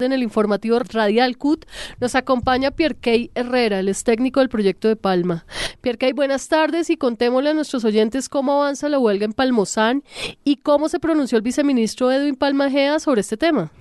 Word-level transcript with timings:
En 0.00 0.12
el 0.12 0.22
informativo 0.22 0.78
Radial 0.78 1.36
CUT 1.36 1.64
nos 2.00 2.14
acompaña 2.14 2.70
Pierkey 2.70 3.30
Herrera, 3.34 3.80
el 3.80 3.88
es 3.88 4.04
técnico 4.04 4.40
del 4.40 4.48
proyecto 4.48 4.86
de 4.88 4.96
Palma. 4.96 5.44
Pierkey, 5.80 6.12
buenas 6.12 6.48
tardes 6.48 6.90
y 6.90 6.96
contémosle 6.96 7.50
a 7.50 7.54
nuestros 7.54 7.84
oyentes 7.84 8.28
cómo 8.28 8.52
avanza 8.52 8.88
la 8.88 8.98
huelga 8.98 9.24
en 9.24 9.32
Palmozán 9.32 10.04
y 10.44 10.56
cómo 10.56 10.88
se 10.88 11.00
pronunció 11.00 11.36
el 11.36 11.42
viceministro 11.42 12.12
Edwin 12.12 12.36
Palmajea 12.36 13.00
sobre 13.00 13.22
este 13.22 13.36
tema. 13.36 13.72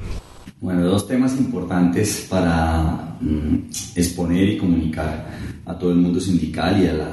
Bueno, 0.60 0.88
dos 0.88 1.08
temas 1.08 1.38
importantes 1.38 2.26
para 2.30 3.16
mm, 3.22 3.70
exponer 3.96 4.50
y 4.50 4.58
comunicar 4.58 5.28
a 5.66 5.78
todo 5.78 5.92
el 5.92 5.98
mundo 5.98 6.20
sindical 6.20 6.82
y 6.84 6.88
a 6.88 6.94
la, 6.94 7.12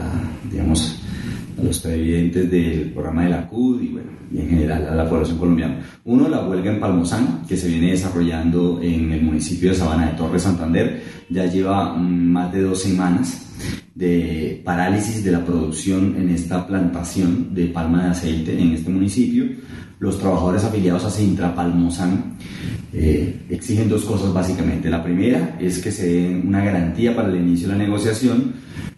digamos, 0.51 0.99
los 1.65 1.83
televidentes 1.83 2.51
del 2.51 2.93
programa 2.93 3.25
de 3.25 3.31
la 3.31 3.49
CUD 3.49 3.83
y, 3.83 3.89
bueno, 3.89 4.11
y 4.33 4.41
en 4.41 4.49
general 4.49 4.87
a 4.89 4.95
la 4.95 5.09
población 5.09 5.39
colombiana. 5.39 5.81
Uno, 6.05 6.29
la 6.29 6.47
huelga 6.47 6.73
en 6.73 6.81
Palmozán, 6.81 7.43
que 7.49 7.57
se 7.57 7.69
viene 7.69 7.93
desarrollando 7.93 8.81
en 8.83 9.13
el 9.13 9.23
municipio 9.23 9.71
de 9.71 9.77
Sabana 9.77 10.11
de 10.11 10.17
Torres, 10.17 10.43
Santander, 10.43 11.03
ya 11.31 11.47
lleva 11.47 11.95
mm, 11.95 12.33
más 12.33 12.53
de 12.53 12.63
dos 12.63 12.83
semanas 12.83 13.41
de 13.95 14.61
parálisis 14.65 15.23
de 15.25 15.31
la 15.31 15.45
producción 15.45 16.17
en 16.17 16.31
esta 16.31 16.67
plantación 16.67 17.55
de 17.55 17.67
palma 17.67 18.05
de 18.05 18.11
aceite 18.11 18.61
en 18.61 18.73
este 18.73 18.91
municipio. 18.91 19.45
Los 20.01 20.19
trabajadores 20.19 20.65
afiliados 20.65 21.05
a 21.05 21.11
Sintra 21.11 21.55
Palmozán 21.55 22.37
eh, 22.93 23.47
exigen 23.49 23.89
dos 23.89 24.05
cosas 24.05 24.33
básicamente. 24.33 24.91
La 24.91 25.03
primera 25.03 25.57
es 25.61 25.79
que 25.79 25.93
se 25.93 26.07
dé 26.09 26.43
una 26.45 26.65
garantía 26.65 27.15
para 27.15 27.29
el 27.29 27.37
inicio 27.37 27.69
de 27.69 27.75
la 27.75 27.85
negociación 27.85 28.55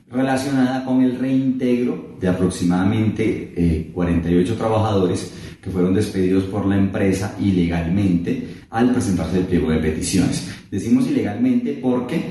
relacionada 0.09 0.85
con 0.85 1.03
el 1.03 1.19
reintegro 1.19 2.17
de 2.21 2.29
aproximadamente 2.29 3.91
48 3.93 4.53
eh, 4.53 4.57
trabajadores 4.57 5.33
que 5.61 5.71
fueron 5.71 5.95
despedidos 5.95 6.45
por 6.45 6.65
la 6.67 6.77
empresa 6.77 7.35
ilegalmente 7.41 8.47
al 8.71 8.93
presentarse 8.93 9.39
el 9.39 9.47
pliego 9.47 9.71
de 9.71 9.79
peticiones. 9.79 10.49
Decimos 10.71 11.09
ilegalmente 11.09 11.79
porque 11.83 12.23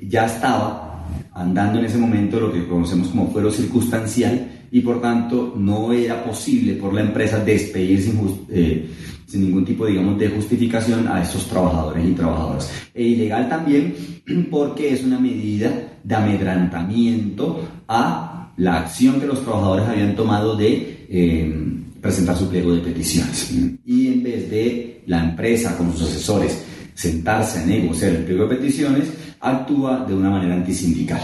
ya 0.00 0.26
estaba 0.26 0.89
andando 1.32 1.78
en 1.78 1.84
ese 1.84 1.98
momento 1.98 2.40
lo 2.40 2.52
que 2.52 2.66
conocemos 2.66 3.08
como 3.08 3.30
fuero 3.30 3.50
circunstancial 3.50 4.48
y 4.70 4.80
por 4.80 5.00
tanto 5.00 5.54
no 5.56 5.92
era 5.92 6.22
posible 6.24 6.74
por 6.74 6.94
la 6.94 7.02
empresa 7.02 7.44
despedir 7.44 8.02
sin, 8.02 8.46
eh, 8.50 8.88
sin 9.26 9.42
ningún 9.42 9.64
tipo, 9.64 9.86
digamos, 9.86 10.18
de 10.18 10.28
justificación 10.28 11.08
a 11.08 11.22
estos 11.22 11.46
trabajadores 11.46 12.08
y 12.08 12.12
trabajadoras. 12.12 12.72
E 12.94 13.04
ilegal 13.04 13.48
también 13.48 13.94
porque 14.50 14.92
es 14.92 15.04
una 15.04 15.18
medida 15.18 15.98
de 16.02 16.14
amedrantamiento 16.14 17.68
a 17.88 18.52
la 18.56 18.78
acción 18.78 19.20
que 19.20 19.26
los 19.26 19.42
trabajadores 19.42 19.86
habían 19.86 20.14
tomado 20.14 20.56
de 20.56 21.06
eh, 21.08 21.54
presentar 22.00 22.36
su 22.36 22.48
pliego 22.48 22.74
de 22.74 22.80
peticiones. 22.80 23.52
Y 23.84 24.08
en 24.08 24.22
vez 24.22 24.50
de 24.50 25.02
la 25.06 25.24
empresa 25.24 25.76
con 25.76 25.92
sus 25.92 26.02
asesores 26.02 26.64
sentarse 27.00 27.60
a 27.60 27.66
negociar 27.66 28.10
el 28.10 28.24
pliego 28.24 28.46
de 28.46 28.56
peticiones, 28.56 29.10
actúa 29.40 30.04
de 30.06 30.14
una 30.14 30.28
manera 30.28 30.54
antisindical. 30.54 31.20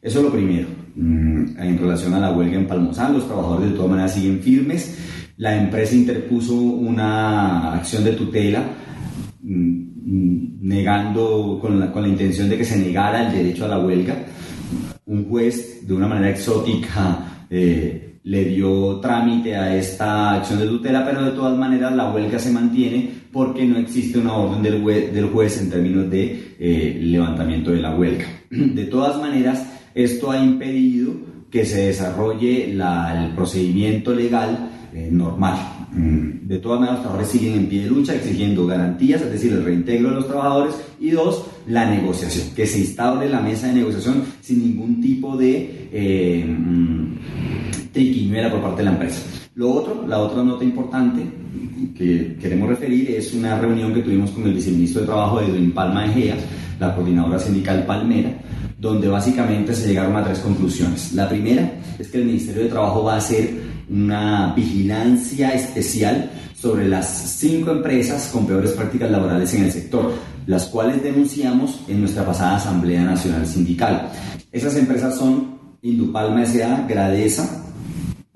Eso 0.00 0.20
es 0.20 0.24
lo 0.24 0.32
primero. 0.32 0.68
Mm, 0.94 1.58
en 1.58 1.78
relación 1.78 2.14
a 2.14 2.20
la 2.20 2.32
huelga 2.32 2.56
en 2.56 2.66
Palmozán, 2.66 3.12
los 3.12 3.26
trabajadores 3.26 3.70
de 3.70 3.76
todas 3.76 3.90
maneras 3.90 4.14
siguen 4.14 4.40
firmes 4.40 4.96
la 5.36 5.54
empresa 5.54 5.94
interpuso 5.94 6.54
una 6.54 7.74
acción 7.74 8.04
de 8.04 8.12
tutela 8.12 8.62
mm, 9.42 10.66
negando 10.66 11.58
con 11.60 11.78
la, 11.78 11.92
con 11.92 12.02
la, 12.02 12.08
intención 12.08 12.48
de 12.48 12.56
que 12.56 12.64
se 12.64 12.78
negara 12.78 13.26
el 13.26 13.32
derecho 13.32 13.66
a 13.66 13.68
la 13.68 13.78
huelga. 13.78 14.16
Un 15.04 15.28
juez, 15.28 15.86
de 15.86 15.94
una 15.94 16.08
manera 16.08 16.30
exótica, 16.30 17.44
eh, 17.50 18.07
le 18.24 18.44
dio 18.44 19.00
trámite 19.00 19.56
a 19.56 19.74
esta 19.76 20.34
acción 20.34 20.58
de 20.58 20.66
tutela, 20.66 21.04
pero 21.04 21.24
de 21.24 21.30
todas 21.32 21.56
maneras 21.56 21.94
la 21.94 22.12
huelga 22.12 22.38
se 22.38 22.50
mantiene 22.50 23.10
porque 23.32 23.64
no 23.64 23.78
existe 23.78 24.18
una 24.18 24.34
orden 24.34 24.62
del 24.62 25.26
juez, 25.30 25.60
en 25.60 25.70
términos 25.70 26.10
de 26.10 26.56
eh, 26.58 26.98
levantamiento 27.00 27.70
de 27.70 27.80
la 27.80 27.96
huelga. 27.96 28.26
De 28.50 28.84
todas 28.84 29.20
maneras, 29.20 29.66
esto 29.94 30.30
ha 30.30 30.38
impedido 30.38 31.12
que 31.50 31.64
se 31.64 31.86
desarrolle 31.86 32.70
el 32.72 33.34
procedimiento 33.34 34.14
legal 34.14 34.70
eh, 34.92 35.08
normal. 35.10 35.56
Mm, 35.92 36.46
de 36.46 36.58
todas 36.58 36.80
maneras, 36.80 36.98
los 36.98 37.04
trabajadores 37.04 37.40
siguen 37.40 37.60
en 37.60 37.66
pie 37.66 37.82
de 37.82 37.90
lucha 37.90 38.14
exigiendo 38.14 38.66
garantías, 38.66 39.22
es 39.22 39.32
decir, 39.32 39.52
el 39.52 39.64
reintegro 39.64 40.10
de 40.10 40.14
los 40.16 40.26
trabajadores, 40.26 40.74
y 41.00 41.10
dos, 41.10 41.46
la 41.66 41.88
negociación, 41.88 42.54
que 42.54 42.66
se 42.66 42.80
instaure 42.80 43.28
la 43.28 43.40
mesa 43.40 43.68
de 43.68 43.74
negociación 43.74 44.22
sin 44.40 44.60
ningún 44.60 45.00
tipo 45.00 45.36
de 45.36 45.88
eh, 45.92 46.44
triquiñuela 47.92 48.50
por 48.50 48.60
parte 48.62 48.78
de 48.78 48.84
la 48.84 48.92
empresa. 48.92 49.22
Lo 49.54 49.70
otro, 49.72 50.06
la 50.06 50.18
otra 50.18 50.42
nota 50.42 50.64
importante 50.64 51.22
que 51.96 52.36
queremos 52.40 52.68
referir 52.68 53.10
es 53.10 53.34
una 53.34 53.58
reunión 53.58 53.92
que 53.92 54.02
tuvimos 54.02 54.30
con 54.30 54.44
el 54.44 54.54
viceministro 54.54 55.00
de 55.00 55.06
Trabajo 55.06 55.40
Edwin 55.40 55.72
Palma 55.72 56.06
Egea, 56.06 56.36
la 56.78 56.94
coordinadora 56.94 57.38
sindical 57.38 57.84
Palmera, 57.84 58.30
donde 58.78 59.08
básicamente 59.08 59.74
se 59.74 59.88
llegaron 59.88 60.16
a 60.16 60.24
tres 60.24 60.38
conclusiones. 60.38 61.12
La 61.12 61.28
primera 61.28 61.72
es 61.98 62.08
que 62.08 62.18
el 62.18 62.26
Ministerio 62.26 62.62
de 62.62 62.68
Trabajo 62.68 63.02
va 63.02 63.14
a 63.14 63.18
hacer 63.18 63.50
una 63.90 64.52
vigilancia 64.54 65.50
especial 65.50 66.30
sobre 66.54 66.88
las 66.88 67.06
cinco 67.38 67.70
empresas 67.70 68.30
con 68.32 68.46
peores 68.46 68.72
prácticas 68.72 69.10
laborales 69.10 69.52
en 69.54 69.64
el 69.64 69.72
sector, 69.72 70.12
las 70.46 70.66
cuales 70.66 71.02
denunciamos 71.02 71.80
en 71.88 72.00
nuestra 72.00 72.24
pasada 72.24 72.56
Asamblea 72.56 73.02
Nacional 73.02 73.46
Sindical. 73.46 74.10
Esas 74.50 74.76
empresas 74.76 75.16
son 75.16 75.58
Indupalma 75.82 76.42
S.A., 76.42 76.86
Gradesa, 76.88 77.64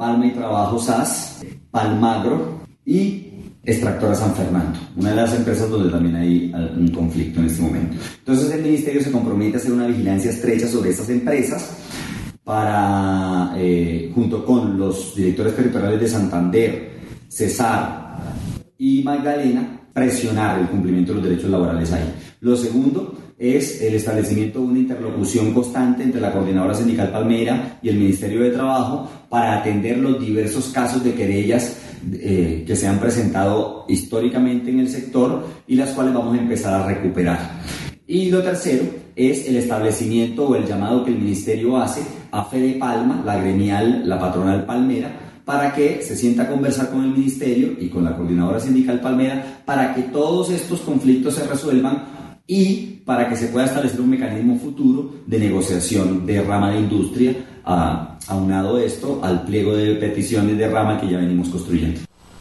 Palma 0.02 0.26
y 0.26 0.30
Trabajo 0.32 0.80
SAS, 0.80 1.44
Palmagro 1.70 2.58
y 2.84 3.28
Extractora 3.62 4.16
San 4.16 4.34
Fernando, 4.34 4.76
una 4.96 5.10
de 5.10 5.14
las 5.14 5.32
empresas 5.32 5.70
donde 5.70 5.92
también 5.92 6.16
hay 6.16 6.52
un 6.76 6.88
conflicto 6.88 7.38
en 7.38 7.46
este 7.46 7.62
momento. 7.62 7.98
Entonces 8.18 8.50
el 8.50 8.62
Ministerio 8.62 9.00
se 9.00 9.12
compromete 9.12 9.58
a 9.58 9.60
hacer 9.60 9.70
una 9.70 9.86
vigilancia 9.86 10.32
estrecha 10.32 10.66
sobre 10.66 10.90
estas 10.90 11.08
empresas 11.08 11.76
para, 12.42 13.54
eh, 13.56 14.10
junto 14.12 14.44
con 14.44 14.76
los 14.76 15.14
directores 15.14 15.54
territoriales 15.54 16.00
de 16.00 16.08
Santander, 16.08 16.90
Cesar 17.28 18.18
y 18.76 19.04
Magdalena, 19.04 19.82
presionar 19.92 20.58
el 20.58 20.66
cumplimiento 20.66 21.12
de 21.12 21.20
los 21.20 21.28
derechos 21.28 21.48
laborales 21.48 21.92
ahí. 21.92 22.12
Lo 22.40 22.56
segundo 22.56 23.31
es 23.42 23.82
el 23.82 23.96
establecimiento 23.96 24.60
de 24.60 24.66
una 24.66 24.78
interlocución 24.78 25.52
constante 25.52 26.04
entre 26.04 26.20
la 26.20 26.30
Coordinadora 26.30 26.74
Sindical 26.74 27.10
Palmera 27.10 27.80
y 27.82 27.88
el 27.88 27.96
Ministerio 27.96 28.40
de 28.40 28.50
Trabajo 28.50 29.10
para 29.28 29.58
atender 29.58 29.98
los 29.98 30.20
diversos 30.20 30.68
casos 30.68 31.02
de 31.02 31.12
querellas 31.12 31.76
eh, 32.12 32.62
que 32.64 32.76
se 32.76 32.86
han 32.86 33.00
presentado 33.00 33.84
históricamente 33.88 34.70
en 34.70 34.78
el 34.78 34.88
sector 34.88 35.44
y 35.66 35.74
las 35.74 35.90
cuales 35.90 36.14
vamos 36.14 36.38
a 36.38 36.40
empezar 36.40 36.72
a 36.72 36.86
recuperar. 36.86 37.60
Y 38.06 38.30
lo 38.30 38.44
tercero 38.44 38.84
es 39.16 39.48
el 39.48 39.56
establecimiento 39.56 40.46
o 40.46 40.54
el 40.54 40.64
llamado 40.64 41.04
que 41.04 41.10
el 41.10 41.18
Ministerio 41.18 41.76
hace 41.78 42.02
a 42.30 42.44
Fede 42.44 42.74
Palma, 42.74 43.24
la 43.26 43.38
gremial, 43.38 44.08
la 44.08 44.20
patronal 44.20 44.64
Palmera, 44.64 45.40
para 45.44 45.74
que 45.74 46.00
se 46.00 46.14
sienta 46.14 46.44
a 46.44 46.48
conversar 46.48 46.90
con 46.90 47.02
el 47.02 47.10
Ministerio 47.10 47.72
y 47.76 47.88
con 47.88 48.04
la 48.04 48.16
coordinadora 48.16 48.60
sindical 48.60 49.00
Palmera 49.00 49.62
para 49.64 49.92
que 49.96 50.02
todos 50.02 50.50
estos 50.50 50.82
conflictos 50.82 51.34
se 51.34 51.44
resuelvan 51.44 52.22
y 52.46 53.02
para 53.04 53.28
que 53.28 53.36
se 53.36 53.48
pueda 53.48 53.66
establecer 53.66 54.00
un 54.00 54.10
mecanismo 54.10 54.58
futuro 54.58 55.14
de 55.26 55.38
negociación 55.38 56.26
de 56.26 56.42
rama 56.42 56.72
de 56.72 56.80
industria, 56.80 57.34
a, 57.64 58.18
aunado 58.28 58.78
esto 58.78 59.20
al 59.22 59.44
pliego 59.44 59.74
de 59.76 59.94
peticiones 59.94 60.58
de 60.58 60.68
rama 60.68 61.00
que 61.00 61.08
ya 61.08 61.18
venimos 61.18 61.48
construyendo. 61.48 62.00